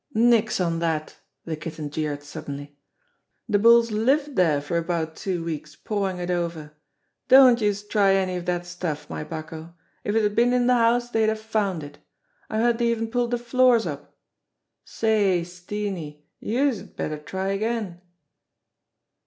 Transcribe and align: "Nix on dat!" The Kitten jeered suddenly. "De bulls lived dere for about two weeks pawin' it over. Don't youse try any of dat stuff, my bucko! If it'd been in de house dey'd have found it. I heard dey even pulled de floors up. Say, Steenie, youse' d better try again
"Nix 0.15 0.59
on 0.59 0.79
dat!" 0.79 1.17
The 1.45 1.55
Kitten 1.55 1.91
jeered 1.91 2.23
suddenly. 2.23 2.75
"De 3.47 3.59
bulls 3.59 3.91
lived 3.91 4.33
dere 4.33 4.59
for 4.59 4.77
about 4.79 5.15
two 5.15 5.43
weeks 5.45 5.75
pawin' 5.75 6.17
it 6.19 6.31
over. 6.31 6.73
Don't 7.27 7.61
youse 7.61 7.87
try 7.87 8.15
any 8.15 8.35
of 8.35 8.45
dat 8.45 8.65
stuff, 8.65 9.07
my 9.11 9.23
bucko! 9.23 9.75
If 10.03 10.15
it'd 10.15 10.33
been 10.35 10.53
in 10.53 10.65
de 10.65 10.73
house 10.73 11.11
dey'd 11.11 11.29
have 11.29 11.39
found 11.39 11.83
it. 11.83 11.99
I 12.49 12.57
heard 12.57 12.77
dey 12.77 12.87
even 12.89 13.09
pulled 13.09 13.29
de 13.29 13.37
floors 13.37 13.85
up. 13.85 14.17
Say, 14.83 15.43
Steenie, 15.43 16.25
youse' 16.39 16.79
d 16.79 16.83
better 16.95 17.19
try 17.19 17.49
again 17.49 18.01